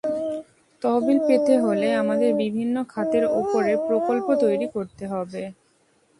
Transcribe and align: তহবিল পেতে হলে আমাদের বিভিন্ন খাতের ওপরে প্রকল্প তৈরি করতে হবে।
তহবিল 0.81 1.17
পেতে 1.27 1.53
হলে 1.65 1.87
আমাদের 2.01 2.29
বিভিন্ন 2.41 2.75
খাতের 2.89 3.23
ওপরে 3.39 3.71
প্রকল্প 3.87 4.27
তৈরি 4.43 4.67
করতে 4.75 5.03
হবে। 5.07 5.43